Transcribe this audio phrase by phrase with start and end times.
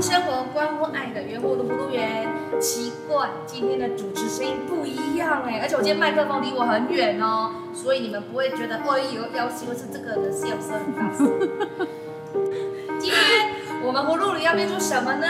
[0.00, 2.28] 生活，关乎爱的圆活的葫芦缘。
[2.60, 11.26] 奇怪，今天的主持声音不一样哎，而且我今天麦克风离我很远哦，所以你们不会觉得哦，有要求是这个的笑声很大声。
[13.00, 13.20] 今天
[13.84, 15.26] 我们葫芦里要变出什么呢？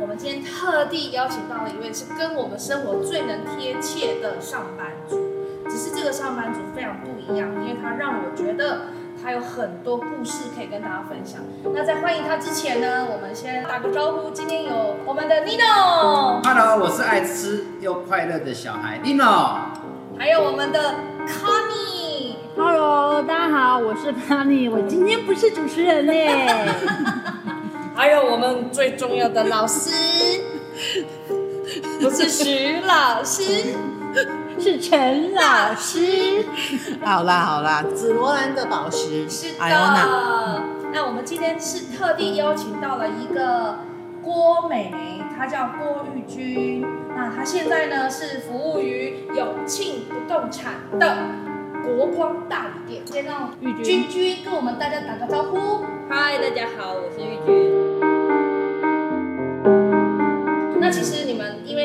[0.00, 5.18] 我们今天特地邀请到了一位是跟我们生活最能贴切的上班族，
[5.68, 8.80] 只是这个上班族非常不一样，因为他让我觉得。
[9.22, 11.40] 他有很多故事可以跟大家分享。
[11.74, 14.30] 那在欢迎他之前呢，我们先打个招呼。
[14.30, 16.42] 今天有我们的 Nino。
[16.42, 19.56] Hello，我是爱吃又快乐的小孩 Nino。
[20.18, 20.94] 还有我们的
[21.26, 22.34] Connie。
[22.56, 24.70] Hello，大家好，我是 Connie。
[24.70, 26.48] 我今天不是主持人嘞。
[27.94, 29.90] 还有我们最重要的老师，
[32.00, 33.74] 不是徐老师。
[34.60, 36.44] 是陈老师，
[37.02, 39.28] 好啦好啦，紫罗兰的宝石。
[39.28, 40.62] 是的，
[40.92, 43.78] 那我们今天是特地邀请到了一个
[44.22, 46.86] 郭美眉，她叫郭玉君。
[47.16, 51.16] 那她现在呢是服务于永庆不动产的
[51.82, 53.02] 国光大理店。
[53.06, 55.86] 先让玉君君跟我们大家打个招呼。
[56.10, 57.79] 嗨，大家好，我是玉君。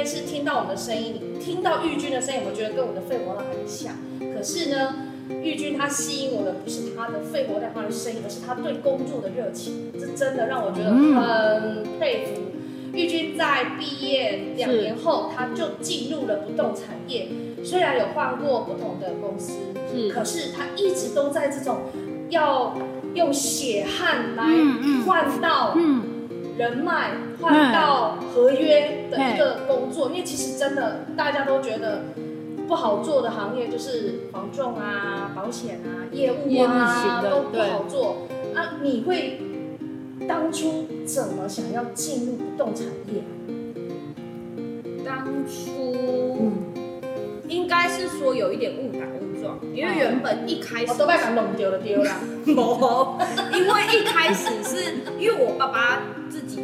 [0.06, 3.95] 是听到我们的声音，听到玉君的声音，我觉得跟我的肺活量很像。
[4.36, 4.95] 可是呢，
[5.42, 9.92] 玉君他吸引我的不是他的肺活量、他的声音，而是他对工作的热情。
[9.94, 12.42] 这真的让我觉得很佩服。
[12.94, 17.28] 玉君在毕业两年后，他就进入了不动产业。
[17.64, 19.53] 虽然有换过不同的公司，
[19.92, 21.80] 是，可是他一直都在这种
[22.30, 22.78] 要
[23.14, 24.45] 用血汗来
[25.06, 26.14] 换到，嗯。
[26.58, 27.11] 人脉
[27.42, 32.03] 换到合约的一个工作，因为其实真的大家都觉得
[32.67, 38.28] 不好做的行业就是房仲啊、保险啊、业务啊都不好做。
[38.56, 39.42] 啊，你会
[40.30, 43.22] 当初怎么想要进入不动产业？
[45.06, 46.53] 当初
[47.50, 52.12] 应该是说有一点误打误撞，因为原本一开始我都被他弄丢了丢了，
[53.52, 56.02] 因为一开始是因为我爸爸。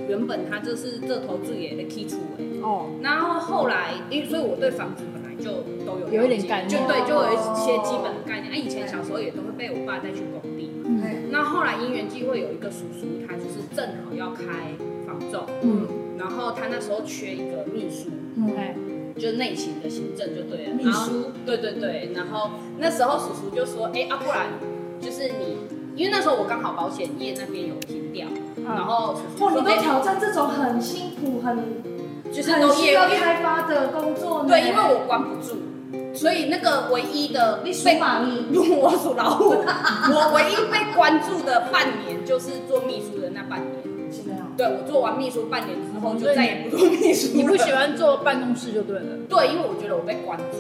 [0.07, 8.53] 原本他就是这投资也的基础哎哦，然后后来因为所以我对房子本来就都有有一点概念，就对，就有一些基本的概念。
[8.53, 14.43] 哎，以前小时候也都会被我爸带去工地，嗯，那后来因缘际会有一个叔叔，他就是正好要开
[15.05, 15.87] 房仲，嗯，
[16.17, 24.47] 然后他那时候缺一个秘书，嗯，就内勤的行政就对了，秘书，对对对，然后那时候叔叔就说，哎啊，不然
[24.99, 25.57] 就是你，
[25.95, 28.27] 因为那时候我刚好保险业那边有停掉。
[28.65, 31.57] 然后，哇，你都挑战这种很辛苦、很
[32.31, 34.49] 就是很需要开发的工作呢？
[34.49, 35.57] 对，因为我关不住，
[36.13, 38.45] 所以那个唯一的被马你
[38.75, 43.71] 我属老虎，我唯一被关注的半年就是做秘书的那半年。
[44.11, 44.39] 是这样。
[44.57, 47.29] 对，我做完秘书半年之后就再也不做秘书。
[47.33, 49.17] 你不喜欢做办公室就对了。
[49.29, 50.57] 对，因为我觉得我被关注。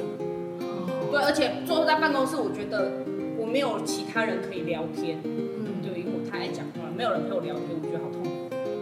[1.11, 2.89] 对，而且坐在办公室，我觉得
[3.37, 5.19] 我没有其他人可以聊天。
[5.25, 6.65] 嗯，对，因为我太爱讲
[6.95, 7.65] 没有人陪我聊天。
[7.71, 8.29] 我觉得好痛苦。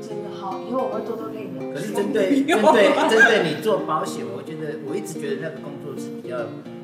[0.02, 1.74] 真的好以后我会多多跟你聊。
[1.74, 6.38] 可是针对 针对针对你做保险，我觉得我一直觉得那个工作是比较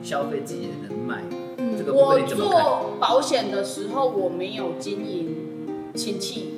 [0.03, 1.24] 消费自己的人脉。
[1.58, 5.36] 嗯，这个我做保险的时候，我没有经营
[5.96, 6.53] 亲戚、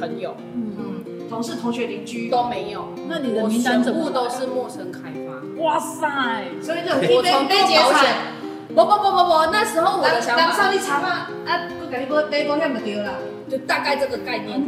[0.00, 2.88] 朋友，嗯，同事、同学、邻居都没有。
[3.08, 5.62] 那你的名单全部都是陌生开发。
[5.62, 6.44] 哇塞！
[6.60, 8.16] 所以这种我从被保险，
[8.68, 10.50] 不不不不不，那时候我的想法。
[10.52, 11.08] 上你查嘛，
[11.46, 13.12] 啊，不给你保保险就对了。
[13.48, 14.60] 就大概这个概念，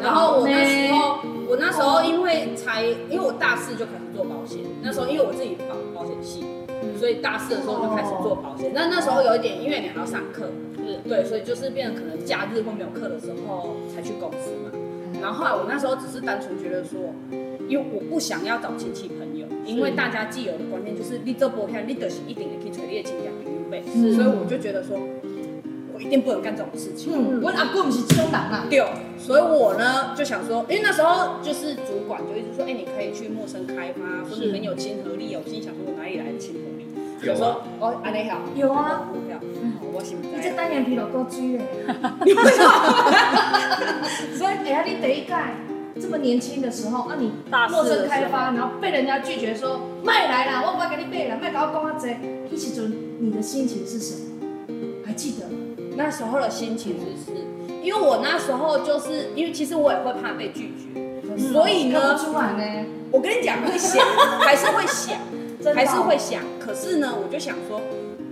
[0.00, 1.18] 然后我那时候，
[1.48, 6.44] 我那时候因为才，因为我大四就开始做保险，那时候因为我自己保保险系，
[6.98, 8.70] 所以大四的时候就开始做保险。
[8.72, 10.48] 那那时候有一点，因为你还要上课，
[11.08, 14.70] 对，所以就是变成可能假日或没有课的时候才去公司嘛。
[15.20, 17.00] 然后后来我那时候只是单纯觉得说，
[17.68, 23.26] 因为我不想要找亲戚朋友，因为大家既有的观念就是你做保险，你就是一定可以找你的亲戚
[23.68, 23.78] 朋
[24.08, 24.96] 友，所以我就觉得说。
[25.98, 27.12] 我一定不能干这种事情。
[27.12, 28.64] 嗯，我阿公不是这种人啊。
[28.70, 28.78] 对，
[29.18, 35.40] 所以我呢就想说，因为那时候就是主管就一直说，哎，你可以去陌生开发，说你很有亲和力哦。
[35.44, 36.86] 我心想说，我哪里来的亲和力？
[37.26, 38.38] 有说，哦，安尼好。
[38.54, 39.10] 有啊。
[39.42, 40.28] 嗯，我心在。
[40.28, 41.64] 你这单眼皮老够追嘞。
[44.38, 45.34] 所以，哎呀，你第一届
[46.00, 52.16] 这么年轻的时候，啊，你陌生开发，然后被人家拒绝说，卖来啦，我不要给你卖了，卖给我讲啊这，
[52.48, 52.86] 那时候
[53.18, 54.20] 你的心情是什么？
[55.98, 57.36] 那时候的心情就是，
[57.82, 62.16] 因为我那时候就是因为其实我也会怕被拒绝，所以呢，
[63.10, 64.06] 我跟你讲会想，
[64.38, 65.18] 还是会想，
[65.74, 66.40] 还是会想。
[66.60, 67.80] 可是呢，我就想说，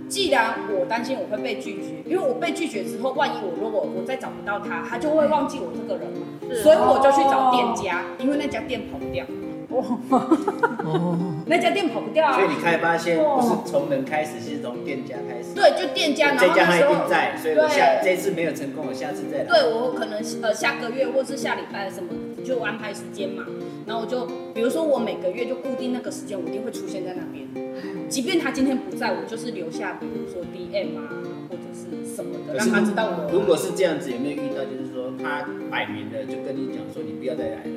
[0.07, 6.25] 既然我担心我会被拒绝，因为我被拒绝之后，万一我如果我再找不到他，他就会忘记我这个人嘛。
[6.63, 9.25] 所以我就去找店家，因为那家店跑不掉。
[9.79, 12.33] 哦，那家店跑不掉啊。
[12.33, 15.53] 所以你开发现不是从人开始，是从店家开始。
[15.53, 16.35] 对，就店家。
[16.35, 19.43] 这家他一定在，所以我下这次没有成功，我下次再来。
[19.45, 22.09] 对，我可能呃下个月或是下礼拜什么
[22.43, 23.45] 就安排时间嘛，
[23.85, 27.47] 然后我就比如说我每个月就固定那个时间，我一定会出现在那边。
[28.09, 31.11] 即便他今天不在，我就是留下，比如说 DM 啊，
[31.49, 33.29] 或者是什么的，让他知道我。
[33.31, 37.71] 如果是这样子，有没有遇到就是说他摆明了就跟你讲说你不要再来了，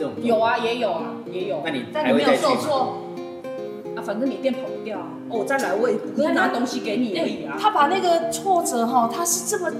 [0.00, 1.60] 这种有啊，也有啊，也有。
[1.62, 3.04] 那你但你没有受挫。
[4.02, 7.58] 反正你店跑不掉啊，哦，再来我也不是拿东西给你而已啊。
[7.60, 9.70] 他把那个挫折哈，他是这么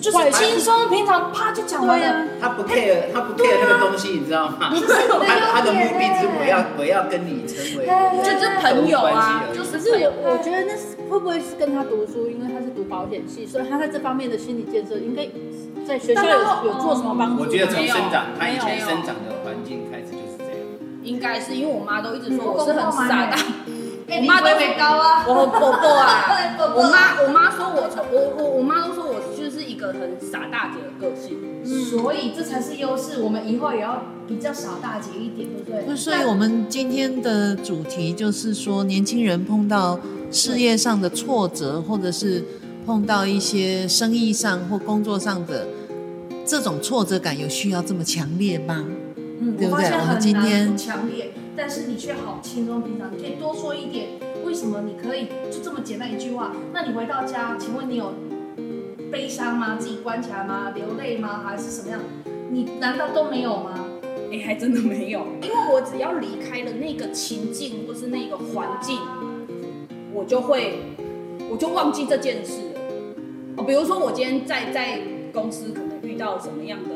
[0.00, 2.26] 就是轻松平常，啪就讲完了。
[2.40, 4.72] 他不 care，他不 care 那个东西，你知道吗？
[4.72, 7.84] 他他的目的是我要我要跟你成为
[8.24, 9.44] 就是朋友啊。
[9.52, 15.28] 可是我我觉得那是会不会是跟他读书，因为他是读保险系，所以他在这方面的心理建设应该
[15.86, 17.42] 在学校有有做什么帮助？
[17.42, 19.36] 我觉得从生长，他以前生长的。
[21.08, 23.36] 应该是因为我妈都一直说我是很傻的。
[24.10, 26.24] 我妈都没高啊，我很婆婆啊。
[26.74, 31.36] 我妈 我妈说我从我我我妈都说我就是一个很傻大姐的个性，
[31.90, 33.20] 所以这才是优势。
[33.20, 35.94] 我们以后也要比较傻大姐一点，对不对？
[35.96, 40.00] 所以我们今天的主题就是说，年轻人碰到
[40.30, 42.42] 事业上的挫折，或者是
[42.86, 45.66] 碰到一些生意上或工作上的
[46.46, 48.86] 这种挫折感，有需要这么强烈吗？
[49.40, 49.86] 嗯，对不对？
[49.86, 51.32] 我们今天强烈。
[51.56, 54.10] 但是你却好轻松平常，你可以多说一点，
[54.44, 56.52] 为什么你可以就这么简单一句话？
[56.72, 58.12] 那你回到家，请问你有
[59.10, 59.76] 悲伤吗？
[59.76, 60.70] 自己关起来吗？
[60.74, 61.42] 流泪吗？
[61.44, 62.00] 还是什么样？
[62.50, 63.86] 你难道都没有吗？
[64.32, 68.98] 哎，还真的没有，因为我只要离开了那个情境或是那个环境，
[70.12, 70.78] 我就会
[71.50, 72.80] 我就忘记这件事了。
[73.56, 75.00] 哦，比如说我今天在在
[75.32, 76.90] 公司可能遇到什么样的，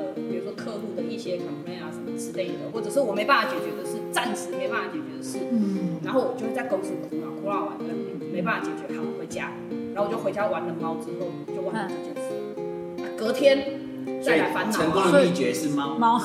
[2.19, 3.99] 之类的，或者是我没办法解决的事。
[4.12, 7.94] 暂时没办法解决的事，嗯，然后我就会在公司哭闹，哭闹完了
[8.31, 9.50] 没办法解决，好回家，
[9.94, 12.29] 然后我就回家玩了猫之后就忘了这件事，
[12.59, 13.81] 嗯、隔天
[14.23, 14.70] 再来烦恼。
[14.70, 15.97] 成功的秘诀是猫。
[15.97, 16.20] 猫。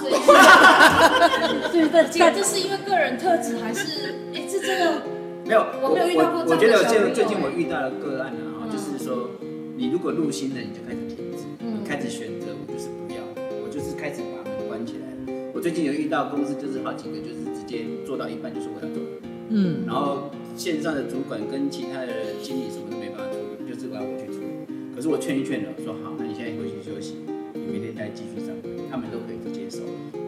[1.71, 4.15] 对对 对，这是因为个人特质还是？
[4.35, 5.01] 哎，这真的
[5.45, 6.55] 没有，我没有遇到过这样的。
[6.55, 9.29] 我觉得最最近我遇到的个案啊，就是说
[9.77, 12.36] 你如果入心了，你就开始停止，你开始选
[15.57, 17.81] 我最近有遇到公司，就是好几个就是直接。
[18.05, 19.01] 做到一半就是我要走，
[19.49, 22.07] 嗯，然后线上的主管跟其他的
[22.43, 24.93] 经理什么都没办法处理，就是我要我去处理。
[24.95, 27.15] 可是我劝一劝了，说好，那你现在回去休息，
[27.55, 29.81] 你明天再继续上班，他们都可以接受。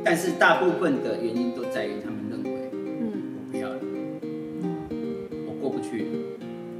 [0.03, 3.79] 但是大部分的原因都在于他们认为，嗯，我不要了，
[4.89, 6.07] 嗯，我过不去，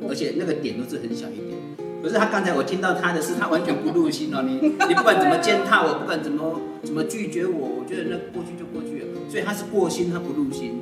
[0.10, 1.54] 而且那个点都是很小一点。
[2.02, 4.42] 可是他刚才我听到他的是，他完全不入心哦。
[4.42, 4.56] 你
[4.88, 9.08] 你不管怎么践踏我，不管怎么怎么拒绝，我觉得那过去就过去了。
[9.28, 10.80] 所以他是过心，他不入心。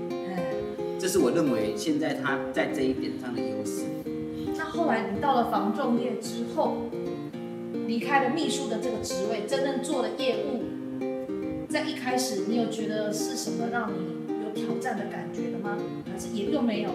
[0.99, 3.83] 这是我认为现在他在这一点上的优势。
[4.57, 6.89] 那后来你到了房仲业之后，
[7.85, 10.63] 离开了秘书的这个职位，真正做了业务，
[11.69, 15.77] 在一开始你有觉得是什么让你有挑战的感觉的吗？
[16.11, 16.89] 还是也又没有？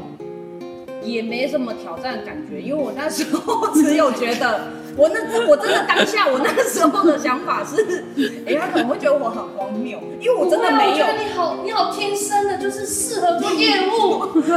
[1.02, 4.81] 也没什么挑战感觉，因为我那时候 只有觉得。
[4.96, 8.04] 我那我真的当下，我那个时候的想法是，
[8.46, 10.90] 哎，他可能会觉得我很荒谬，因为我真的没有。
[10.90, 14.52] 我觉得你好，你好天生的就是适合做业务，不是，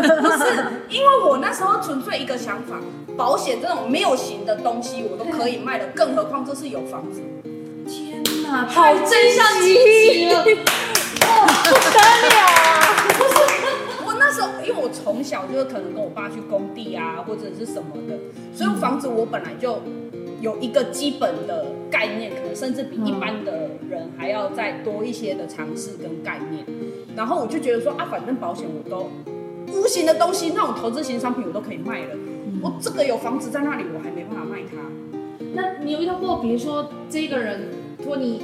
[0.90, 2.76] 因为我那时候纯粹一个想法，
[3.16, 7.22] 保险这种没有型的东西我都可以卖的，更何况这是有房子。
[7.88, 10.40] 天哪，好真相极了，
[11.22, 12.00] 哇，不得
[12.30, 13.08] 了啊！
[13.18, 13.36] 不是，
[14.06, 18.18] 我那时候因为我从小就是可能跟我爸去工地啊，或者是什么的，
[18.54, 19.82] 所以房子我本来就。
[20.46, 26.64] 有一个基本的概念，可能甚至比一般的人还要再多一些的尝试跟概念。
[27.16, 29.10] 然后我就觉得说啊，反正保险我都
[29.74, 32.16] 无形的东西，那种投资型商品我都可以卖了。
[32.62, 34.78] 我这个有房子在那里，我还没办法卖它。
[35.56, 37.72] 那你有遇到过，比如说这个人
[38.04, 38.44] 托你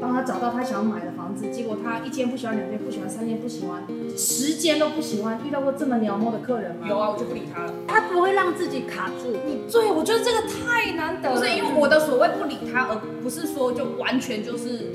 [0.00, 3.82] 帮他找到他想要买的房子，结果他一间不喜欢，两间不喜欢，三间不喜欢，
[4.16, 6.86] 十间都不喜欢，遇到过这么鸟摸的客人吗？
[6.88, 7.72] 有啊，我就不理他了。
[7.86, 9.30] 他不会让自己卡住。
[9.46, 11.38] 你对，我觉得这个太难得了。
[11.38, 14.92] 不是因为我的所谓不理他，而不是说就完全就是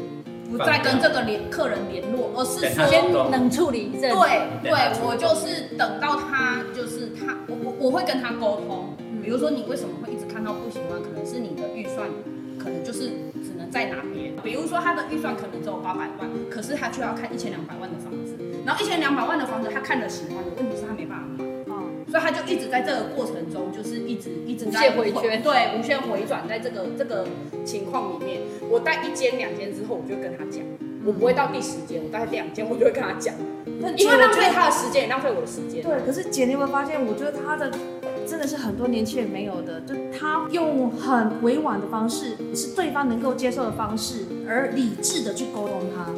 [0.49, 4.11] 不再跟这个联客人联络，而是说先冷处理一阵。
[4.11, 4.71] 对对，
[5.03, 8.95] 我就是等到他就是他，我我我会跟他沟通。
[9.23, 12.07] 比如说你为什么会一直看到不喜欢，可能是你的预算，
[12.59, 13.09] 可能就是
[13.75, 14.33] 在哪边。
[14.41, 21.45] 比如说他的预算可能只有八百万，可是他却要看一千两百万的房子，然后一千两百万的房子他看了喜欢的，问题是他没办法买。
[22.07, 27.27] 所以他就一直在这个过程中，就是一直一直在无限回圈对，无限回转在这个这个
[27.65, 28.39] 情况里面。
[28.69, 30.63] 我带一间两间之后，我就跟他讲，
[31.03, 33.33] 我不会到第十间，我带两间我就会跟他讲，
[33.97, 35.83] 因为浪费他的时间，也浪费我的时间。
[35.83, 37.03] 对，可是姐，你有没有发现？
[37.03, 37.69] 我觉得他的
[38.27, 46.11] 真的是很多年轻人没有的，就他用很委婉的方式，是对方能够接受的方式，而理智的去沟通他。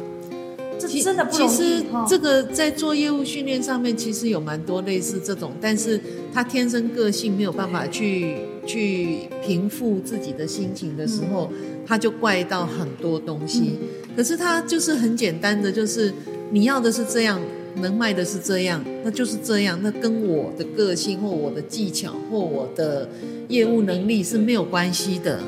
[0.80, 1.50] 这真的不容易。
[1.50, 6.00] 其实这个在做业务训练上面，其实有蛮多类似这种，但是
[6.32, 11.50] 他天生个性没有办法去去平复自己的心情的时候，
[11.84, 13.76] 他就怪到很多东西。
[14.16, 16.14] 可是他就是很简单的，就是
[16.52, 17.40] 你要的是这样，
[17.78, 23.08] 能卖的是这样，那就是这样，那跟我的个性或我的技巧或我的
[23.48, 25.40] 业务能力是没有关系的。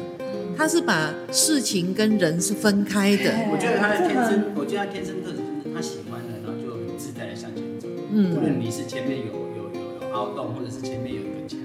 [0.57, 3.33] 他是把事情跟人是分开的。
[3.49, 7.89] 我觉得他的天生，我觉得他天生特质就是他喜欢的，然后就很自在的向前走。
[8.13, 11.57] 嗯，无论你是前面有有有有凹洞，或者是前面有一个墙，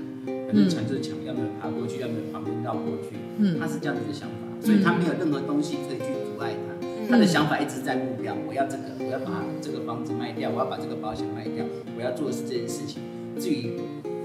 [0.47, 3.19] 反正墙就是墙，要么爬过去，要没有旁边绕过去。
[3.39, 6.74] 嗯，他是这样子的想法，所以他没有任何东西可以去阻碍他。
[7.09, 11.65] 他的想法一直在目标，我要这个，我要把这个房子卖掉，我要把这个保险卖掉，
[11.97, 13.01] 我要做的是这件事情。
[13.39, 13.79] 至于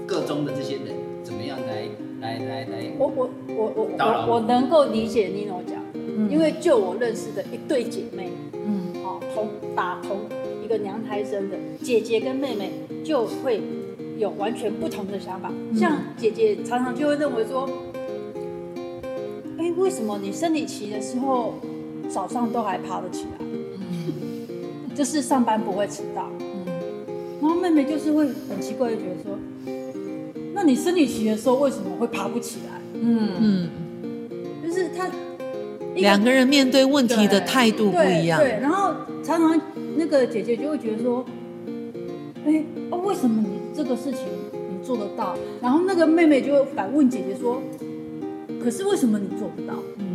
[0.05, 1.87] 各中的这些人怎么样来。
[2.21, 10.19] 来来来，我我我我我我能够理解 Nino 讲的，嗯、因为就我认识的一对姐妹，嗯，好同打同
[10.63, 12.73] 一个娘胎生的姐姐跟妹妹
[13.03, 13.63] 就会
[14.19, 15.51] 有完全不同的想法。
[15.51, 17.67] 嗯、像姐姐常常就会认为说，
[19.57, 21.55] 哎、欸，为什么你生理期的时候
[22.13, 23.29] 早上都还爬得起来？
[23.39, 26.29] 嗯，就是上班不会迟到。
[26.39, 26.65] 嗯，
[27.41, 29.37] 然后妹妹就是会很奇怪，就觉得说。
[30.53, 32.79] 那你生理期的时候为什么会爬不起来？
[32.93, 33.69] 嗯嗯，
[34.61, 35.09] 就是他
[35.95, 38.39] 两个人面对问题的态度不一样。
[38.39, 39.59] 对，对，然后常常
[39.97, 41.25] 那个姐姐就会觉得说，
[42.45, 44.19] 哎，哦，为什么你这个事情
[44.53, 45.35] 你做得到？
[45.61, 47.59] 然后那个妹妹就会反问姐姐说，
[48.63, 49.73] 可是为什么你做不到？
[49.97, 50.10] 嗯，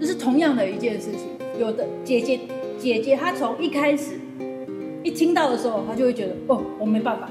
[0.00, 1.20] 就是同样的一件事情，
[1.58, 2.40] 有的姐姐
[2.78, 4.20] 姐姐她从一开始
[5.02, 7.30] 一听到的时候，她就会觉得，哦，我没办法。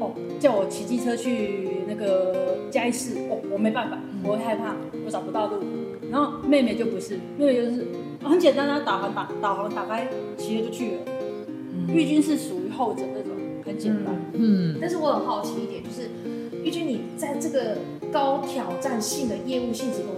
[0.00, 5.56] 哦叫我骑机车去那个嘉义市，哦，我没办法，我会害怕，我找不到路。
[6.12, 7.84] 然后妹妹就不是，妹妹就是
[8.22, 10.98] 很简单，她导航打导航打开，骑了就去了。
[11.88, 13.32] 玉君是属于后者那种，
[13.64, 14.14] 很简单。
[14.34, 16.08] 嗯，但是我很好奇一点，就是
[16.62, 17.76] 玉君你在这个
[18.12, 20.17] 高挑战性的业务性质工作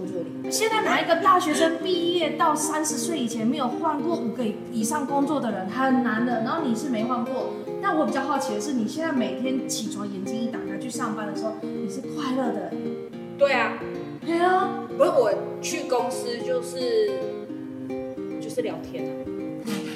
[0.51, 7.53] 现在哪一个大学生毕业到三十岁以前没有换过五个以上工作的人很难的，然后你是没换过。
[7.81, 12.71] 但我比较好奇的是，你现在每天起床眼睛一打开去上班的时候，你是快乐的？
[13.37, 13.79] 对啊，
[14.25, 17.09] 对啊，不是我去公司就是
[18.41, 19.09] 就是聊天啊，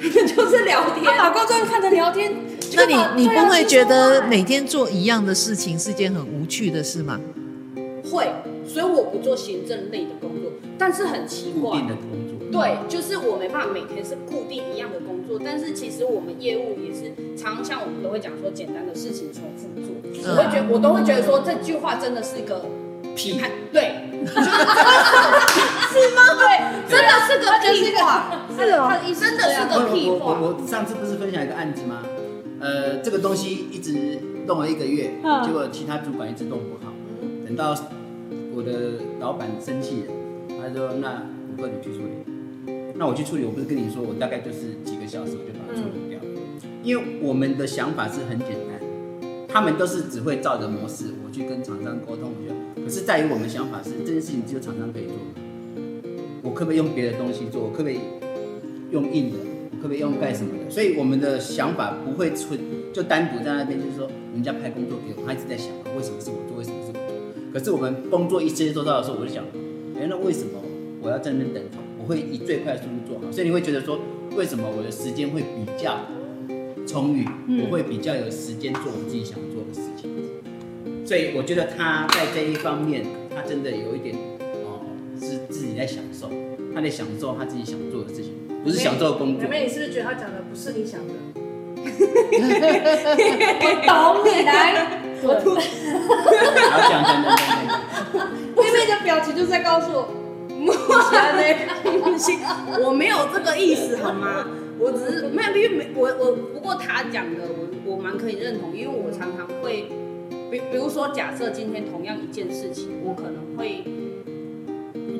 [0.26, 2.32] 就是聊天，他把工作看着聊天。
[2.74, 7.20] 那你你不会觉得每天做一样的事情是件很无趣的事吗？
[8.10, 8.32] 会，
[8.76, 11.80] 所以我不做行政类的工作，但是很奇怪。
[12.52, 22.66] 对，就是我没办法每天是固定一样的工作，但是其实我们业务也是常常像我们都会讲说，简单的事情重复做，嗯、我会觉得我都会觉得说这句话真的是一个
[23.16, 23.40] 屁，
[23.72, 26.20] 对， 是吗？
[26.36, 30.16] 对，真的是个屁话，是哦，他的意思真的是个屁话。
[30.18, 32.02] 我我我上次不是分享一个案子吗？
[32.60, 36.92] 呃，这个东西一直弄了一个月，嗯、结果其他主管一直弄不好，
[37.46, 37.74] 等到
[38.56, 38.72] 我的
[39.20, 40.14] 老板生气了，
[40.48, 41.22] 他说那
[41.52, 42.72] 五个你去处理。
[42.94, 46.18] 那我去处理，我不是跟你说，我大概就是几个小时我就把它处理掉。
[46.22, 48.80] 嗯、因为我们的想法是很简单，
[49.46, 52.82] 他们都是只会照着模式，我去跟厂商沟通，我觉得。
[52.82, 55.12] 可是在于我们想法是，这件事情只有厂商可以做。
[56.42, 57.62] 我可不可以用别的东西做？
[57.62, 57.98] 我可不可以
[58.90, 59.36] 用硬的？
[59.72, 60.70] 我可不可以用盖什么的？
[60.70, 62.58] 所以我们的想法不会存，
[62.94, 66.56] 就单独在那边，就是说人家派工作给我，他一直在想，为什么是我做？
[66.56, 66.85] 为什么？
[67.56, 69.42] 可是我们工作一直做到的时候，我就想，
[69.98, 70.60] 哎，那为什么
[71.00, 71.62] 我要在那边等？
[72.06, 73.98] 会以最快的速度做好，所以你会觉得说，
[74.36, 76.00] 为什么我的时间会比较
[76.86, 77.26] 充裕？
[77.48, 80.14] 嗯、我会比较有时间做我自己想做的事情。
[81.06, 84.14] 所以我觉得他在这一方面，他真的有一点
[84.62, 84.84] 哦，
[85.18, 86.30] 是自己在享受，
[86.74, 89.48] 他在享受他自己想做的事情，不是享受工作。
[89.48, 91.14] 妹妹，你是不是觉得他讲的不是你想的？
[93.64, 95.54] 我懂你来，我吐。
[96.70, 98.26] 好讲讲讲讲。
[98.56, 100.08] 妹妹的表情就是在告诉我。
[102.82, 104.46] 我没有这个意思好吗？
[104.78, 109.88] 我只是没有，因为我我不过他讲的我我蛮可以认同，因为我常常会，
[110.50, 113.84] 比比如说假设今天同样一件事情，我可能会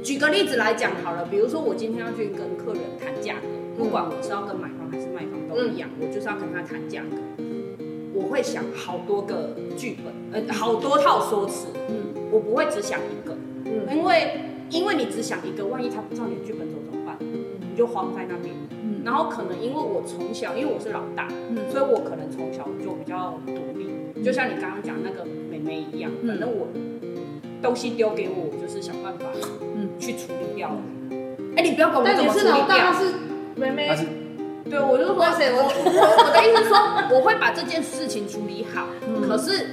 [0.03, 3.47] 举个例子来讲好了，比如说我今天要去跟客人谈价格，
[3.79, 7.17] 不管我是要跟买方还是卖方都一样，我就是要跟他谈价格。
[8.17, 17.19] 我会想好多个剧本，呃，好多套说辞，嗯，我不会只想一个，嗯，因为因为你只想一个，万一他不知道你的剧本走怎么办？
[17.21, 26.69] 你就慌在那边，嗯，然后可能因为我从小，因为我是老大，嗯，所以我可能从小就比较独立，就像你刚刚讲那个妹妹一样，反正我
[27.63, 29.27] 东西丢给我，我就是想办法，
[29.77, 30.75] 嗯，去处理掉。
[31.55, 32.65] 哎，你不要管我怎么处理掉。
[32.67, 34.26] 但你是老大，是妹妹。
[34.69, 36.77] 对，我就说，我我我的意思是说，
[37.15, 38.89] 我会把这件事情处理好。
[39.27, 39.65] 可是，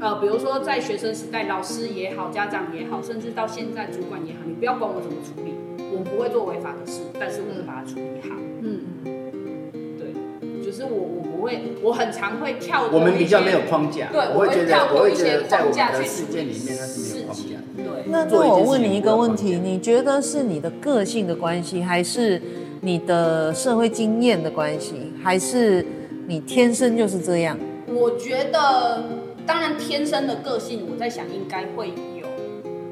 [0.00, 5.54] 呃，比如说在学生时代，老师也好，家长也好，甚至到现在主管也好，你不要管我怎么处理，
[5.92, 8.36] 我不会做违法的事，但是我会把它处理好。
[8.62, 12.84] 嗯嗯，对，就是我我不会，我很常会跳。
[12.92, 14.06] 我们比较没有框架。
[14.12, 17.56] 对，我会觉得，我会觉得在我们的世界里面，它是没有框架。
[17.76, 17.84] 对。
[18.06, 22.40] 那那我问你一个问题，你觉得是你的个性的关系，还是？
[22.86, 25.84] 你的社会经验的关系，还是
[26.28, 27.58] 你天生就是这样？
[27.88, 29.02] 我觉得，
[29.44, 32.24] 当然天生的个性，我在想应该会有，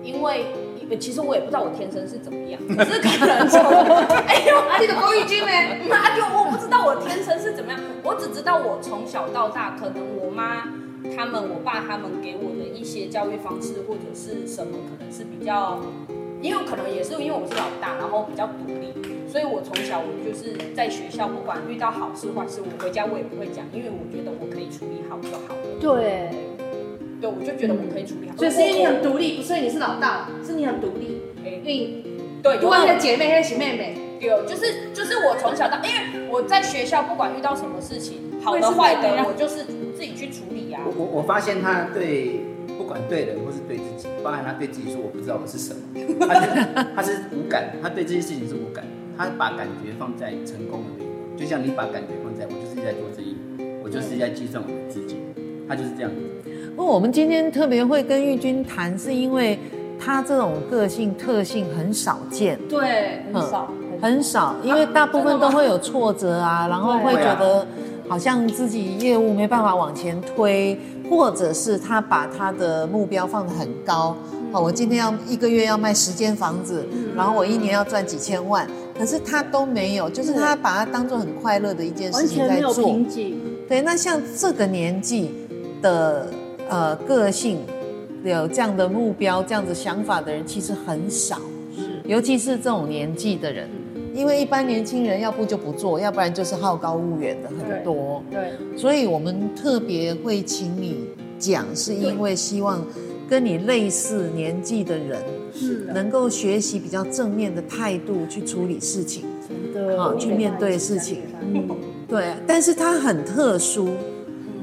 [0.03, 0.47] 因为
[0.99, 3.61] 其实我也不知道我天生是怎么样，可是可能从
[4.27, 5.53] 哎呦，阿弟的公益金呢？
[5.89, 10.65] 那就我不知道我天生是怎么样，我只知道我从小到大，可能我妈
[11.17, 15.79] 他们、我爸他们给我的一些教育方式或者是什么，可能是比较，
[16.43, 19.14] 因为可能也是因为我是老大，然后比较独立。
[19.35, 25.75] 所以，我从小我就是在学校，不管遇到好事坏事，我回家我也不会讲，因为我觉得我可以处理好就好了。
[25.81, 26.31] 对，
[27.21, 28.37] 对，我就觉得我可以处理好。
[28.37, 31.21] 所以是因为你很独立，不是你是老大，是你很独立。
[31.45, 31.99] 哎，对，
[32.45, 33.99] 对，有你的姐妹，还是妹妹？
[34.21, 39.65] 对，就是就是我从小到，因为我在学校不管遇到什么事情，好的坏的，我就是
[39.97, 40.79] 自己去处理呀。
[40.87, 42.39] 我我我发现他对
[42.79, 48.85] 不管对人或是对自己，包含他对自己说我不知道我是什么，他是他是无感，他对这些事情是无感。
[49.17, 53.37] 他把感觉放在成功的那一，就像你把感觉放在我就是在做生意，
[53.83, 55.19] 我就是在计算我的资金，
[55.69, 56.51] 他就是这样子。
[56.75, 59.59] 不过我们今天特别会跟玉君谈，是因为
[60.01, 62.59] 他这种个性特性很少见。
[62.69, 67.65] 对，很少，嗯、很少，因为 大部分都会有挫折啊，然后会觉得
[68.09, 70.77] 好像自己业务没办法往前推，
[71.09, 74.17] 或者是他把他的目标放得很高。
[74.51, 78.69] 哦，我今天要一个月要卖十间房子，然后我一年要赚几千万。
[78.97, 82.99] 可是他都没有，就是他把它当做很快乐的一件事情在做。
[83.69, 85.33] 对，那像这个年纪
[85.83, 86.31] 的
[86.69, 87.59] 呃个性，
[88.23, 91.41] 有这样的目标、这样子想法的人其实很少。
[91.75, 93.69] 是，尤其是这种年纪的人，
[94.15, 98.23] 因为一般年轻人要不就不做，要不然就是好高骛远的很多。
[98.31, 98.53] 对。
[98.53, 102.81] 对，所以我们特别会请你讲，是因为希望
[103.29, 105.23] 跟你类似年纪的人。
[105.57, 111.19] 是能够学习比较正面的态度去处理事情，真的，好去面对事情。
[111.41, 111.69] 嗯，
[112.09, 113.91] 对，但是他很特殊，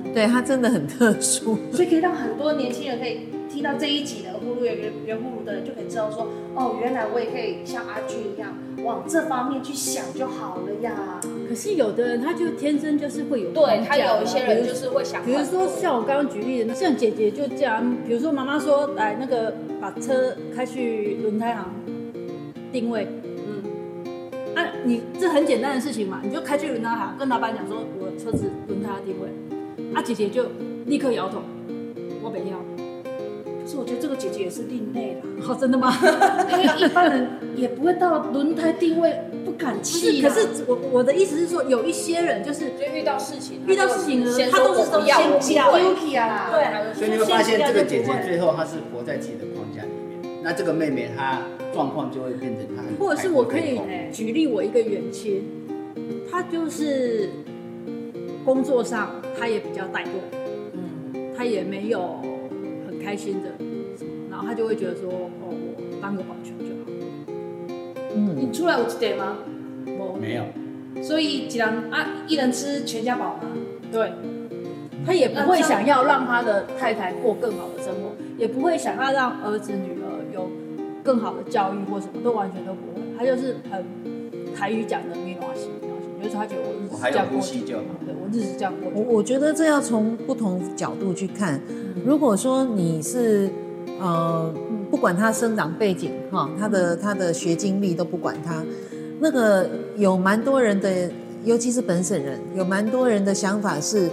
[0.04, 11.21] 嗯，对他真的很特殊， 所以可以让很多年轻人可以听到这一集的呼噜圆圆呼噜的人就可以知道说，哦，原来我也可以像阿俊一样往这方面去想就好了呀。
[11.52, 19.54] 可是有的人他就天生就是会有，对他有一些人就是会想，比如说像我刚刚举例的，像姐姐就这样，比如说妈妈说来那个。
[19.82, 21.66] 把车开去轮胎行
[22.72, 23.64] 定位，嗯，
[24.54, 29.28] 啊，你这很简单的事情嘛，你就开去轮胎行，跟老板讲说，我车子轮胎定位，
[29.96, 30.46] 啊，姐姐就
[30.86, 31.42] 立刻摇头，
[32.22, 32.71] 我不要。
[33.72, 35.96] 可是我觉得这个姐姐也是另类啦， 哦，真的吗？
[36.52, 40.22] 因为一般人也不会到轮胎定位不敢气。
[40.22, 50.20] 可是我我的意思是说，有一些人就是就遇到事情，遇到事情呢，他都是都先叫，对，所以你会发现这个姐姐最后她是活在自己的框架里面。
[50.44, 51.40] 那这个妹妹她
[51.74, 53.80] 状况就会变成她，或者是我可以
[54.12, 55.42] 举例我一个远亲，
[56.30, 57.30] 她就是
[58.44, 60.20] 工作上她也比较怠惰，
[60.74, 62.31] 嗯，她也没有很
[63.02, 63.50] 开心的，
[64.30, 66.82] 然后他就会觉得说，哦，我当个保全就好。
[68.16, 69.38] 嗯，你出来有几点吗？
[70.20, 70.44] 没有。
[71.02, 73.42] 所以既然啊，一人吃全家饱吗？
[73.92, 74.12] 对。
[75.06, 80.48] 他也不会想要让他的太太过更好的生活，也不会想要让儿子女儿有。
[81.04, 83.84] 更好的教育或什么都完全都不会，他就是很
[84.54, 88.92] 台语讲的没关系，没关系，就是他觉得我日子这样过去就好，对我日子这样过。
[88.94, 91.60] 我我觉得这要从不同角度去看。
[92.06, 93.50] 如果说你是
[94.00, 94.54] 呃，
[94.90, 98.64] 不管他生长背景哈，他的他的学经历都不管他，
[99.20, 101.10] 那个有蛮多人的，
[101.44, 104.10] 尤其是本省人，有蛮多人的想法是。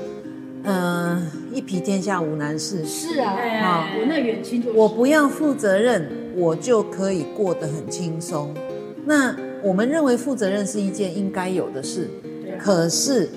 [0.65, 1.23] 嗯、呃，
[1.55, 2.85] 一匹天下无难事。
[2.85, 8.53] 是啊，啊，我那远亲就是，我不要负责任，我就可以过得很轻松。
[9.07, 12.11] 那我们认为负责任是一件应该有的事，
[12.59, 13.31] 可是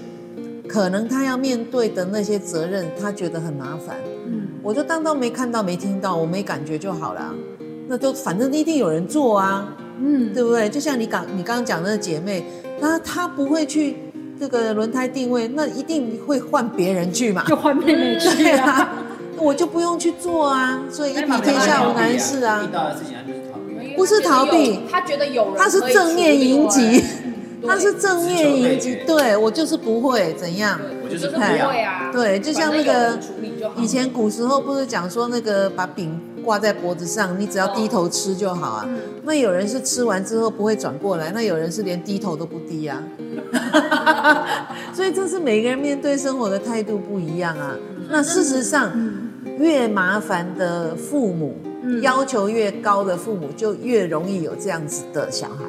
[0.71, 3.97] 可能他要面对的那些责任，他觉得很麻烦。
[4.25, 7.35] 嗯，我就当当没看到、没听到，我没感觉就好了。
[7.89, 9.67] 那就反正一定有人做啊，
[9.99, 10.69] 嗯，对不对？
[10.69, 12.45] 就像你刚你刚刚讲的那个姐妹，
[12.79, 13.97] 那她不会去
[14.39, 18.93] 这个轮胎定位，那一定会换别人去嘛，就换妹妹去 啊，
[19.35, 22.63] 我就不用去做啊，所以一匹天下无难事啊。
[22.63, 27.03] 遇到的事情他就是逃避，不是逃避，他觉得有人，他是正面迎击。
[27.67, 32.09] 他是正面迎击，对我就是不会怎样，我就是不会啊。
[32.11, 33.17] 对，就像那个
[33.77, 38.89] 以前古时候不是讲说那个把饼挂在脖子上，你只要低头吃就好啊。
[39.23, 43.01] 那有人是吃完之后不会转过来，那有人是连低头都不低啊。
[44.93, 47.75] 所以这是每个人面对生活的态度不一样啊。
[48.09, 48.91] 那事实上，
[49.57, 51.55] 越麻烦的父母，
[52.01, 55.65] 要求越高的父母，就越容易有这样子的小孩。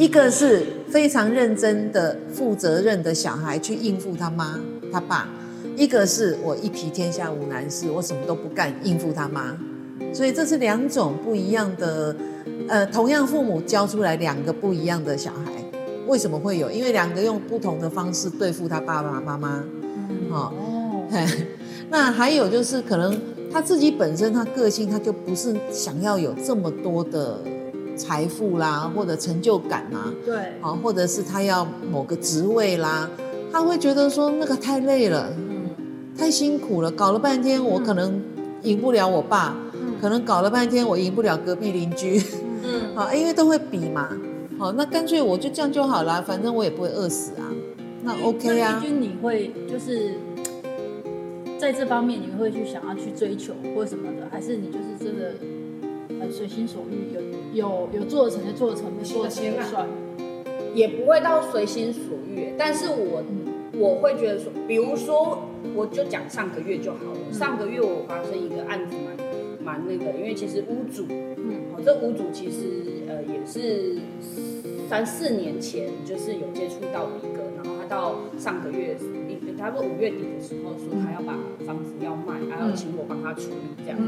[0.00, 4.58] 一个是非常认真的、负责任的小孩去应付他妈、
[4.90, 5.28] 他爸；
[5.76, 9.54] 一个是我一匹天下无难事，我什么都不干应付他妈。
[10.14, 12.16] 所以这是两种不一样的，
[12.66, 15.52] 呃，同样父母教出来两个不一样的小孩，
[16.06, 16.70] 为什么会有？
[16.70, 19.62] 因为两个用不同的方式对付他爸爸妈妈。
[19.84, 21.04] 嗯、哦，
[21.90, 23.20] 那还有就是可能
[23.52, 27.38] 他自己本身他个性他就不是想要有这么多的。
[28.00, 33.08] 财富啦，或者成就感啦，对，好，或者是他要某个职位啦，
[33.52, 35.68] 他会觉得说那个太累了，嗯，
[36.16, 38.22] 太辛苦了，搞了半天我可能
[38.62, 42.22] 赢不了我爸，嗯，可能搞了半天我赢不了隔壁邻居，
[42.64, 44.08] 嗯，好， 因为都会比嘛，
[44.58, 47.44] 好，那干脆我就这样就好了，反正我也不会饿死啊，
[48.02, 48.82] 那 OK 啊。
[48.82, 50.14] 你会就是
[51.58, 55.34] 在这方面你会去想要去追求或什么的，还是你就是真的？
[56.28, 57.14] 随心所欲，
[57.54, 59.92] 有有有做得成就做得成，没做得成就算了，
[60.74, 62.52] 也不会到随心所欲。
[62.58, 63.22] 但是我
[63.78, 65.38] 我会觉得说，比如说，
[65.74, 67.18] 我就讲上个月就好了。
[67.28, 68.96] 嗯、上个月我发生一个案子
[69.64, 73.96] 蛮蛮那个，因为其实屋主，嗯，好，这屋主其实呃也是
[74.88, 78.96] 三四年前就是有接触到一个，然后他到上个月，
[79.58, 83.98] 他说五月底的时候说他要把房子要卖，还要请我帮他处理这样。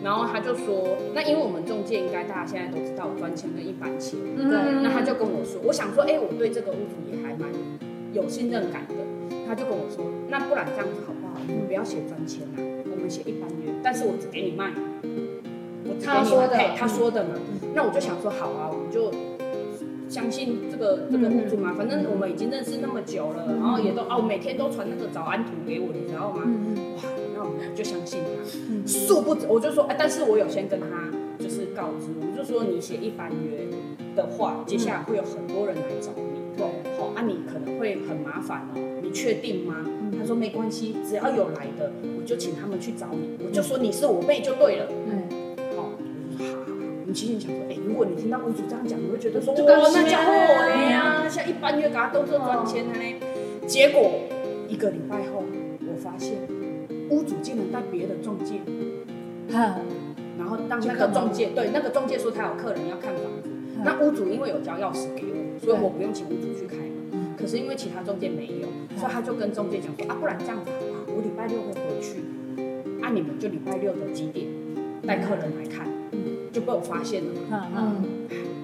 [0.00, 4.82] 嗯然后他就说，那因为我们中介应该大家现在都知道专签跟一般签，对。
[4.82, 7.50] 那他就跟我说，我想说，哎，我对这个屋主也还蛮
[8.14, 8.94] 有信任感的。
[9.46, 11.36] 他就跟我说，那不然这样子好不好？
[11.46, 12.56] 你们不要写专签啊，
[12.90, 14.70] 我们写一般约，但是我只给你卖。
[15.84, 17.34] 我只给你卖，他说的，他说的嘛。
[17.74, 19.12] 那我就想说，好啊，我们就
[20.08, 26.42] 相信这个这个屋主嘛，反正我们已经认识那么久了，然后也都哦，每天都传那个早安图给我，你知道吗？
[26.96, 27.19] 哇。
[27.74, 30.86] 就相信他，殊不知我就说，哎，但是我有先跟他
[31.38, 33.66] 就是告知，我就说你写一般约
[34.14, 36.66] 的话，接下来会有很多人来找你，对，
[36.98, 39.86] 好，啊，你可能会很麻烦哦，你确定吗？
[40.18, 45.92] 他说没关系，只要有来的，我就请他们去找你，我就说你是我妹就对了，嗯，好，
[47.06, 54.10] 你其实想说，哎，如果你听到屋主这样讲，你会觉得说，哇，那家伙哎呀，像一般约给他都是赚钱的呢，结果
[54.68, 55.42] 一个礼拜后，
[55.80, 56.59] 我发现。
[57.10, 58.60] 屋主竟然带别的中介，
[60.38, 63.50] 然后当那个中介对那个中介说他有客人要看房子，
[63.84, 67.36] 那屋主因为有交钥匙给我，所以我不用请屋主去开门。
[67.36, 71.16] 可是因为其他中介没有，所以他就跟中介讲说啊，不然这样子好不好？
[71.16, 72.20] 我礼拜六会回去，
[73.02, 74.46] 啊你们就礼拜六的几点
[75.06, 75.88] 带客人来看，
[76.52, 77.66] 就被我发现了嘛。
[77.76, 78.04] 嗯，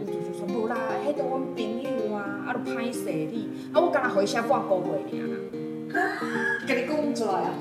[0.01, 5.27] 屋主就说不啦，迄个我朋友啊，啊都歹势你，啊我刚才回下挂钩回你啊。
[6.67, 7.55] 给你供出来啊！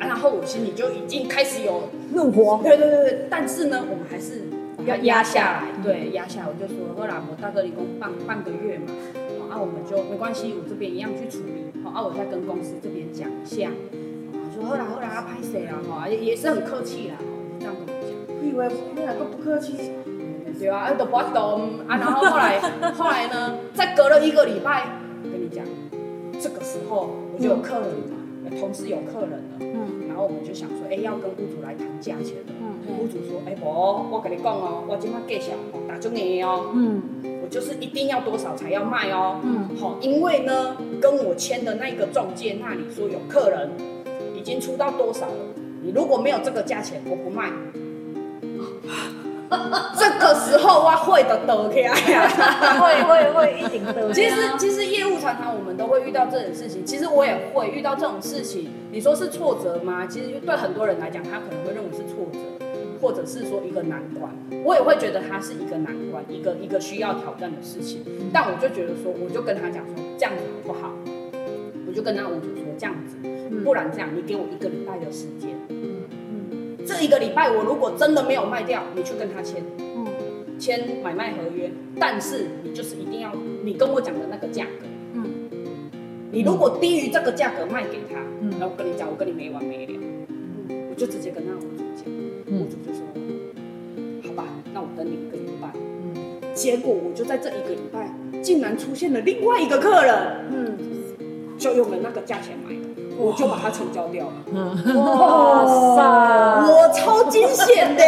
[0.00, 2.60] 然后我心里就已经开始有怒火。
[2.62, 4.42] 对对对对，但是呢，我们还是
[4.86, 5.64] 要压下来。
[5.82, 6.46] 对，压下来。
[6.48, 8.86] 我就说，后来我大哥，你工半半个月嘛，
[9.50, 11.70] 好，啊，我们就没关系，我这边一样去处理。
[11.84, 13.70] 好，啊，我再跟公司这边讲一下。
[14.32, 15.72] 我说，后来后来要拍谁了？
[15.88, 17.16] 哈，也也是很客气啦，
[17.58, 18.10] 这样跟我讲。
[18.28, 19.92] 我以为你两个不客气。
[20.58, 21.96] 对啊，都不懂啊。
[21.96, 22.58] 然后后来
[22.92, 24.99] 后来呢，再隔了一个礼拜。
[26.40, 35.52] 这个时候我就有客人了，嗯、同时有客人了，嗯，然后我们就想说，哎，要跟屋主来谈价钱了，嗯，屋主说，哎，不，我跟你讲哦，我今晚介绍
[35.86, 37.02] 打中你哦，嗯，
[37.42, 43.70] 我就是一定要多少才要卖哦，嗯，好，因为呢，跟我签的那个中介那里说有客人
[44.34, 47.50] 已经出到多少了，你如果没有这个价钱，我不卖。
[49.98, 52.28] 这个时候我会的得起 来呀，
[52.80, 54.12] 会会会一定得。
[54.12, 58.70] 其实其实业务常常我们都会遇到这种事情，其实我也会遇到这种事情。
[58.92, 60.06] 你说是挫折吗？
[60.06, 62.38] 其实对很多人来讲，他可能会认为是挫折，
[63.00, 64.32] 或者是说一个难关。
[64.64, 68.04] 我也会觉得它是一个难关，一个一个需要挑战的事情。
[68.32, 70.92] 但我就觉得说，我就跟他讲说，这样子好不好？
[71.88, 73.16] 我就跟那屋主说这样子，
[73.64, 75.50] 不然这样，你给我一个礼拜的时间。
[76.90, 80.06] 嗯嗯，这一个礼拜我如果真的没有卖掉，你去跟他签，嗯，
[80.58, 81.70] 签买卖合约。
[81.98, 84.86] 但是你就是一定要你跟我讲的那个价格。
[85.14, 85.48] 嗯，
[86.32, 89.92] 你如果低于这个价格卖给他，嗯，然后我跟你讲，我跟你没完没了。
[90.28, 92.04] 嗯，我就直接跟他屋主讲，
[92.48, 93.04] 屋主就说，
[94.26, 95.72] 好吧，那我等你一个礼拜。
[95.74, 100.14] 嗯，结果我就在这一个礼拜，竟然出现了另外一个客人。
[100.50, 100.78] 嗯。
[101.60, 102.79] 就用了那个价钱买的，
[103.20, 104.32] 我就把它成交掉了。
[104.96, 106.00] 哇塞，
[106.72, 108.02] 我超惊险的，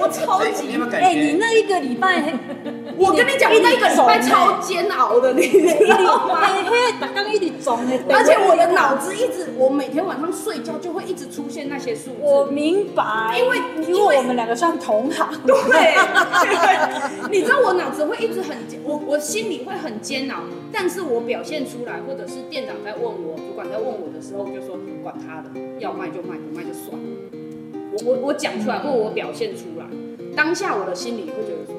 [0.00, 2.34] 我超级哎，你那一个礼拜，
[2.96, 6.40] 我跟你讲，你那一个礼拜超煎熬的，你知道吗？
[8.08, 12.16] 而且我的脑子一直，我每天晚上睡觉就会一直出现那些数字。
[12.20, 15.94] 我明白，因为因为我们两个算同行，对，
[17.30, 20.40] 你知道我脑子会一直很我我心里会很煎熬，
[20.72, 25.50] 但是我表现出来，或者是店长在问我，主管在问我的时候，就说管他的，
[25.80, 26.98] 要卖就卖，不卖就算了。
[27.92, 29.86] 我我我讲出来，或我表现出来，
[30.36, 31.74] 当下我的心里会觉得说，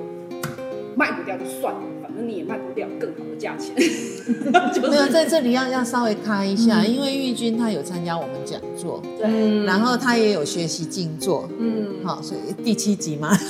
[0.95, 3.75] 卖不掉就算了，反正你也卖不掉更好的价钱。
[4.73, 13.37] 就是、没有在这里要要稍微开一下，嗯、因为玉君他有参加我们讲座，对，嗯、然后他也有学习静坐，嗯，好，所以第七集嘛。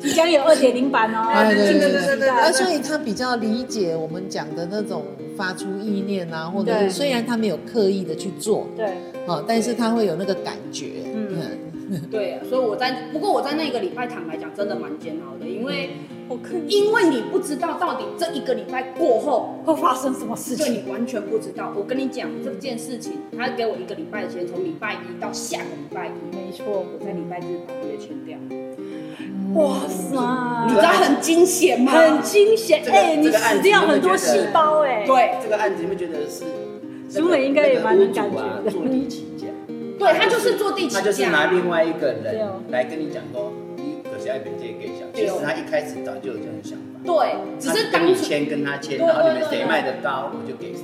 [0.00, 5.04] 即将有二点零版哦，对对对对对，啊，所以他比较理解我们讲的那种
[5.36, 8.94] 发出意念啊，或者是虽然他没有刻意的去做，对，
[9.26, 10.86] 好，但是他会有那个感觉，
[11.90, 15.90] 嗯， 对，所以我在，不过我在那个礼拜坦白讲，真的蛮煎熬的，因为
[16.28, 21.72] 我因为你不知道到底这一个礼拜过后会发生什么事情，对，你完全不知道。
[21.76, 28.38] 我跟你讲这件事情，他给我一个礼拜的时间，从礼拜一到下个礼拜一，没错，我在礼拜日把约签掉。
[29.54, 30.14] 哇塞！
[30.68, 31.90] 你知道很惊险吗？
[31.90, 32.84] 很惊险！
[32.86, 35.04] 哎，你死掉很多细胞哎。
[35.04, 36.44] 对，这个案子你们觉得是？
[37.08, 38.70] 苏美应该也蛮能感觉的。
[38.70, 39.29] 坐地起价。
[40.00, 41.00] 对，他就是做地起价。
[41.00, 42.24] 他就是拿另外一个人
[42.70, 46.84] 来跟你讲说，你可是爱本这个给小，其实他一开始早就有这样的想法。
[47.04, 50.82] 对，只是当初签跟他签，然后你们谁卖的高，我就给谁。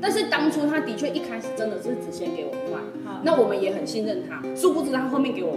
[0.00, 2.80] 但是当初他的确一开始真的是只先给我卖，
[3.22, 5.56] 那我们也很信任他，殊不知他后面给我。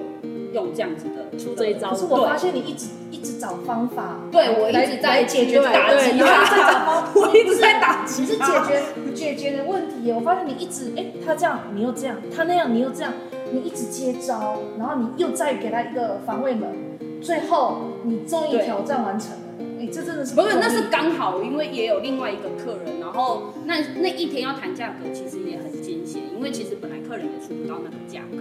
[0.54, 10.12] 用这样子的出这一招，可是我发现你一直一直找方法，对我一直在解决打击，在找方法，我一直在打击，是解决解决的问题。
[10.12, 13.14] 我发现你一直哎，他这样你又这样，他那样你又这样，
[13.52, 16.70] 你一直接招，然后你又再给他一个防卫门，
[17.22, 19.38] 最后你终于挑战完成了。
[19.80, 20.58] 哎，这真的是不是？
[20.60, 28.38] 那是刚好，因为也有另外一个客人，然后那那一天要谈价格，其实也很惊险，因为其实本来客人也出不到那个价格。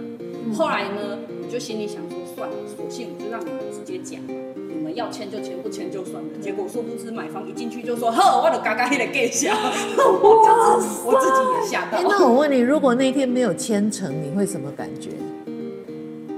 [0.53, 6.29] 后来呢，我就心里想说，算了，索性我就让你们直接讲吧，你们要签就签，不签就算了。
[6.41, 9.55] 结果殊不知买方一进去就说，呵， 我的嘎嘎黑的给下，
[9.97, 12.01] 我我自己也吓到。
[12.01, 15.11] 那我问你，如果那天没有签成，你会什么感觉？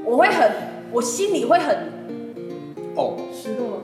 [0.05, 0.51] 我会很，
[0.91, 1.75] 我心里会很，
[2.95, 3.81] 哦，失落。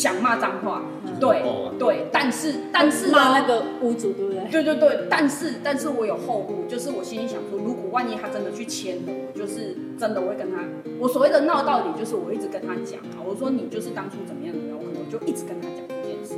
[0.00, 0.80] 想骂脏话，
[1.20, 1.42] 对
[1.78, 4.48] 对，但是但是骂那个屋主，对不对？
[4.50, 10.64] 对对对，但是但是我有后路，就是我心里想说，如果万一他真的去签了，我就是真的我会跟他，
[10.98, 16.34] 我所谓的闹到底，就是我一直跟他讲啊，我说你就是当初怎么样怎么样，我可能就一直跟他讲这件事，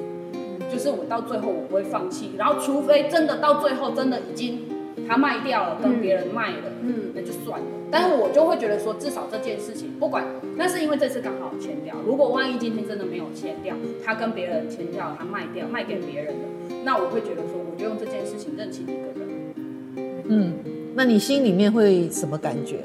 [0.68, 4.62] 就是我到最后我不会放弃，然后除非真的到最后真的已经
[5.07, 7.66] 他卖掉了，跟别人卖了，嗯，那就算了。
[7.93, 10.25] 但是我就会觉得说，至少这件事情不管。
[10.57, 16.49] 那是因为这次刚好签掉，如果万一今天真的没有签掉，他跟别人签掉，他卖掉卖给别人了，
[16.85, 20.25] 那我会觉得说，我就用这件事情认清一个人。
[20.29, 20.55] 嗯，
[20.95, 22.79] 那你心里面会什么感觉？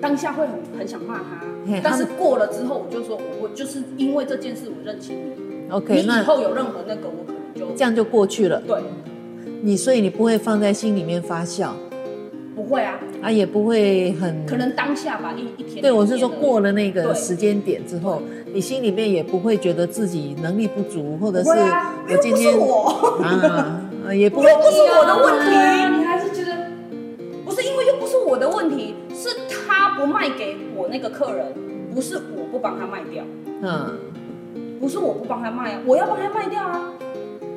[0.00, 5.70] 当下会很很想骂他，但是过了之后，我就说，我就是因为这件事我认清你。
[5.70, 8.60] OK，那以后有任何那个，我可能就这样就过去了。
[8.66, 8.80] 对，
[9.62, 11.72] 你所以你不会放在心里面发酵。
[12.54, 15.80] 不会啊，啊也不会很，可能当下吧，一一天。
[15.80, 22.52] 对，我是说过了那个时间点之后，你心里面也不会觉得自己能力不足，或者是我今天
[23.22, 26.70] 啊，也不会，不是我的问题，你还是觉得
[27.44, 31.46] 不是因为又不是我的问题，是他不卖给我那个客人，
[31.94, 33.24] 不是我不帮他卖掉，
[33.62, 33.98] 嗯，
[34.78, 36.92] 不是我不帮他卖啊，我要帮他卖掉啊，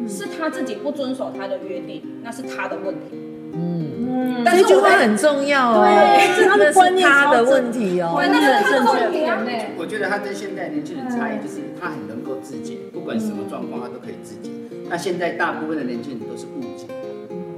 [0.07, 3.24] 是他自己不遵守他的约定，那是他的问题。
[3.57, 9.39] 嗯，这句话很重要哦，对，他的观念他的问题哦，那是他的问题啊。
[9.77, 14.51] 我觉得他跟现在年轻人差异就是他很能够自解，不管什么状况他都可以自解。
[14.89, 16.85] 那现在大部分的年轻人都是误解，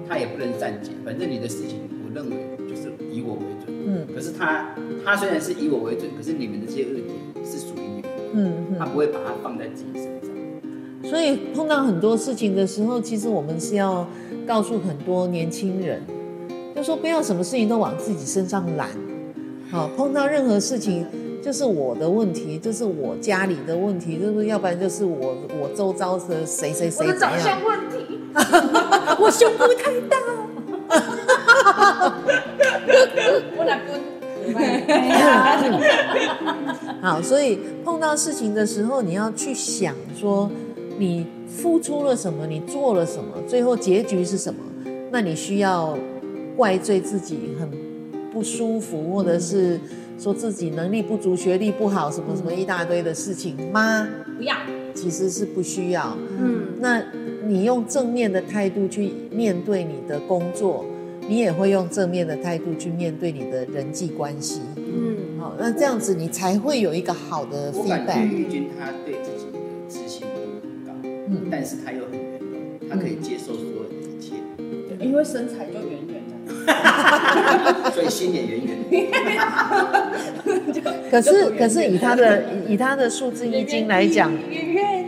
[0.07, 0.91] 他也不能善解。
[1.03, 2.37] 反正你的事情，我认为
[2.69, 3.75] 就是以我为准。
[3.85, 4.69] 嗯，可是他
[5.03, 8.09] 他虽然是以我为准，可是你们的这些问题是属于你们的。
[8.33, 10.29] 嗯，他不会把它放在自己身上。
[11.03, 14.05] 所以碰到很多事情的时候，其实我们是要
[14.47, 16.01] 告诉很多年轻人，
[16.73, 18.87] 就说不要什么事情都往自己身上揽。
[19.69, 21.05] 好，碰到任何事情，
[21.43, 27.05] 就是我的问题，就是我家里的问题，就是要不然就是我我周遭的谁谁谁。
[27.19, 28.21] 长相问题，
[29.19, 30.17] 我胸部太大。
[33.57, 33.91] 我来不。
[37.01, 40.49] 好，所以碰到事情的时候，你要去想说，
[40.97, 44.59] 你付出了什么，你做了什么，最后结局是什么？
[45.11, 45.97] 那你需要
[46.55, 47.69] 怪罪自己很
[48.31, 49.79] 不舒服，或者是
[50.19, 54.07] 说自己能力不足、学历不好，什么什么一大堆的事情吗？
[54.37, 54.55] 不要，
[54.93, 56.15] 其实是不需要。
[56.37, 57.01] 嗯，那
[57.45, 60.85] 你用正面的态度去面对你的工作。
[61.29, 68.01] 你也会用正面的态度去面对你的人际关系，嗯，好，那这样子你才会有一个好的 feedback。
[68.01, 69.15] 我感觉玉君他对
[71.29, 76.21] 嗯，但是他又很圆融，他可以接受所有的一切，对，因为身材就圆圆
[77.83, 78.77] 的， 所以心也圆圆。
[80.73, 80.93] 的。
[81.11, 84.31] 可是可是以他的以他的数字易经来讲，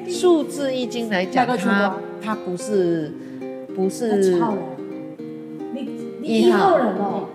[0.08, 3.12] 数字易经来讲，他他不是
[3.76, 4.40] 不是。
[6.22, 7.30] 一号人哦，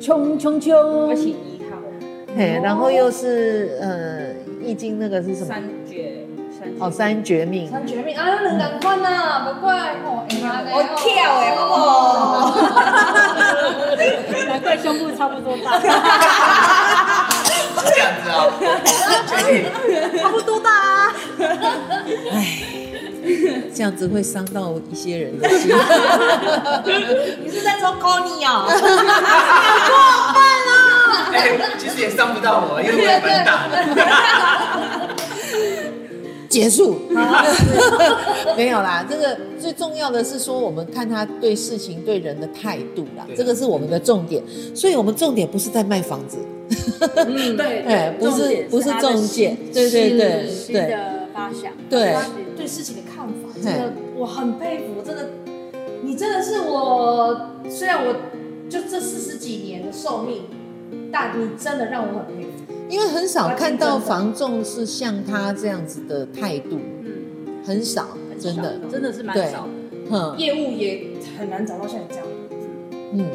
[0.00, 1.78] 冲冲冲，而且一号，
[2.36, 5.46] 嘿，然后又是呃，易经那个是什么？
[5.46, 6.13] 三绝，
[6.80, 7.70] 哦，三绝命。
[7.70, 10.24] 三绝命啊，两两款呐，不怪哦，
[10.72, 11.06] 我跳
[11.40, 12.52] 哎，哦，
[14.48, 15.78] 难怪胸部差不多大。
[17.86, 18.34] 这样子啊，
[20.20, 21.12] 差不多大啊。
[22.32, 22.36] 哎。
[23.74, 25.74] 这样子会伤到一些人的心。
[27.42, 28.64] 你是在说 Conny 啊？
[28.68, 30.70] 过分了！
[31.32, 31.36] 哎，
[31.78, 33.74] 其实也伤不到我，因为我也蛮大的。
[36.54, 36.96] 结束。
[38.56, 44.40] 没有啦，这个最重要的是说，我们看他对事情、对人的态度啦，这个是我们的重点。
[44.72, 46.38] 所以，我们重点不是在卖房子。
[47.26, 49.56] 嗯，对， 哎，不是，不是重点。
[49.72, 50.96] 对对对对。
[51.32, 51.72] 发想。
[51.90, 52.14] 对。
[52.56, 55.28] 对事情的看法，真的我很佩服，真的，
[56.02, 58.14] 你真的是我，虽然我
[58.70, 60.44] 就这四十几年的寿命，
[61.12, 62.53] 但你真的让我很佩服，
[62.88, 69.68] 因为很少看到房仲是像他这样子的态度，嗯，很少，真的，真的是蛮少的，
[70.10, 73.26] 嗯，业务也很难找到像你这样的，嗯，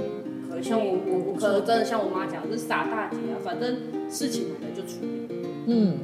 [0.50, 3.78] 可像我我我可能真的像我妈讲，是傻大姐啊，反正
[4.10, 5.36] 事情来了就处理，
[5.68, 5.98] 嗯，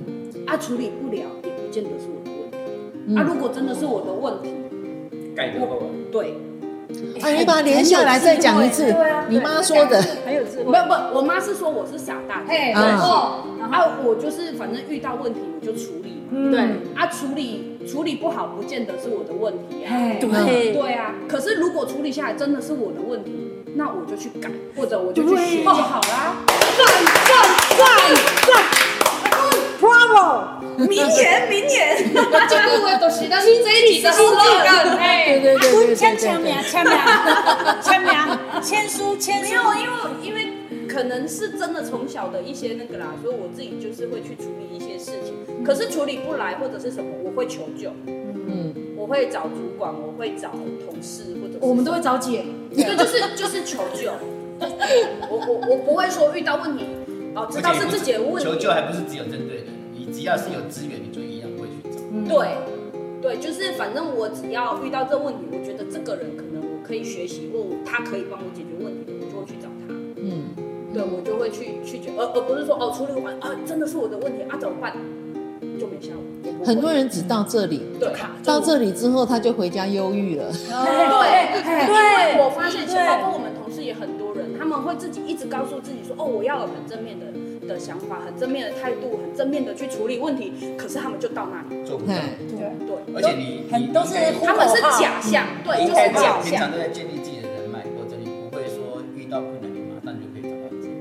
[0.47, 3.15] 啊处理不了也不见得是我的问题。
[3.15, 4.49] 啊，如果真的是我的问题，
[5.35, 6.33] 盖过了对，
[7.21, 8.91] 啊，你把它连下来再讲一次。
[8.91, 10.63] 对啊，你妈说的很有智慧。
[10.65, 12.71] 不不，我妈是说我是傻大哎。
[12.71, 16.51] 然后，然后我就是反正遇到问题我就处理嘛。
[16.51, 16.59] 对，
[16.95, 19.91] 啊，处理处理不好不见得是我的问题啊。
[20.19, 23.31] 对对啊，可是如果处理下来真的是我的问题，
[23.75, 26.37] 那我就去改，或者我就去学就好啦。
[26.47, 26.85] 赞
[27.27, 27.35] 赞
[27.77, 27.85] 赞
[28.47, 28.74] 赞
[30.15, 30.87] ！Bravo！
[30.87, 36.93] 名言，名言，这个我都是，但是这一题是数字感，哎，对对对，签签名，签名，
[37.81, 38.11] 签名，
[38.61, 39.51] 签书，签书。
[39.51, 39.61] 没有，
[40.23, 54.11] 因为因为可能是真的从小的一些那个啦，所以我自己就是会去处理一些事情，可是处理不来或者是什么，我会求救，嗯，我会找主管，我会找同事，或者我们都会找姐，对，就是就是求救。
[55.29, 56.85] 我我我不会说遇到问题，
[57.35, 59.74] 哦，知道是自己的问题，求救还不是只有针对的。
[60.25, 62.01] 只要是有资源，你就一样会去找。
[62.11, 62.57] 嗯、对，
[63.21, 69.93] 对，就是反正我只要遇到这问题，我觉得这个人可能我可以学习，或他可以帮我解决问题的，我就会去找他。
[70.17, 70.49] 嗯，
[70.91, 74.97] 对，我就会去去解，而而不是说哦，处理完啊，真的是我的问题啊，怎么办？
[75.79, 76.65] 就没效果。
[76.65, 78.11] 很多人只到这里，对，
[78.43, 80.51] 到这里之后他就回家忧郁了。
[80.51, 80.65] 对
[81.61, 82.81] 对，因为我发现，
[83.21, 87.27] 包括我们同事也很多人，他们会自己一直告诉自己说，哦，我要有很正面的。
[87.67, 92.13] 的想法很正面的态度，很正面的去处理问题，可是他们就到那里做不到。
[92.13, 96.43] 对对，而且你很都是他们是假象，对，就是假象。
[96.43, 100.91] 平常都在建立自己的人脉，或者你不会说遇到困难你马上就可以找到自己。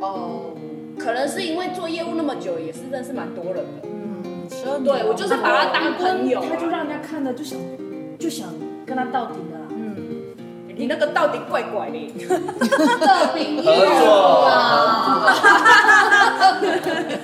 [0.00, 0.56] 哦，
[0.98, 3.84] 可能是因为做业务那么久，也是认识蛮多人的。
[3.84, 7.58] 嗯，对，我就是把他当朋友，他就让人家看了就想
[8.18, 8.48] 就想
[8.84, 9.34] 跟他到底
[10.80, 12.10] 你那个到底怪怪的，
[13.62, 13.70] 合
[14.00, 15.26] 作啊。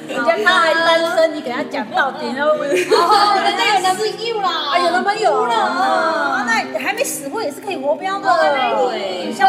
[0.07, 8.29] 人家他还单身，你给他讲到底，然后哦，人家有男朋友啦，啊，有男朋友了，啊，那还没死过也是可以活标的，
[8.91, 9.33] 对。
[9.33, 9.47] 所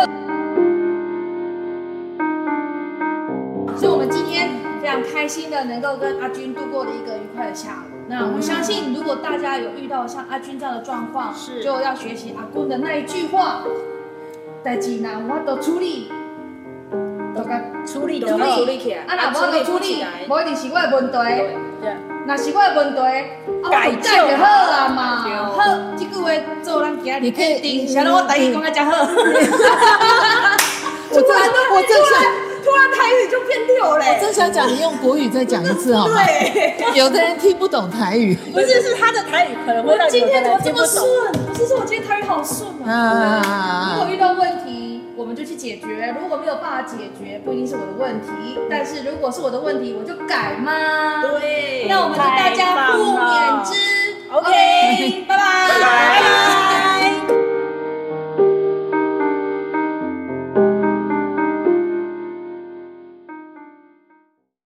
[3.90, 4.50] 以，我们今天
[4.82, 7.90] 非常开心的能够跟阿军度过了一个愉快的下午。
[8.10, 13.64] 那我相信，如果大家有遇到像阿军这样的状况，是就要学习阿公的那一句话：
[14.68, 16.12] 代志哪我都处理，
[17.34, 21.14] 都甲处理处理起来啊，那我都处理，无一定是我的问题。
[21.82, 21.96] 对，
[22.28, 23.00] 若是我的问题，
[23.64, 24.44] 啊，改正就好。
[24.46, 25.24] 啊嘛。
[25.56, 25.64] 好，
[25.96, 26.30] 即句话
[26.62, 29.08] 做咱今日你可以定，晓得我台语讲啊真好。
[31.12, 31.24] 我正
[31.72, 32.12] 我真想
[32.68, 34.18] 突然台语就变溜我嘞。
[34.20, 36.20] 正想讲，你用国语再讲一次好吗？
[36.94, 40.86] 有的人听不懂台语不是是他的台语可能会让今天怎么这么。
[40.86, 41.32] 顺？
[41.48, 43.94] 不是说我今天台语好顺啊。
[43.94, 44.10] 如果啊。
[44.12, 45.88] 遇到问题，我们就去解决；
[46.20, 48.60] 如果没有办法解决，不一定是我的问题。
[48.70, 51.22] 但是如果是我的问题，我就改嘛。
[51.22, 53.76] 对那我们就大家互勉之。
[54.30, 55.26] OK